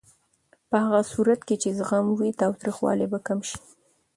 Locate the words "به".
3.11-3.19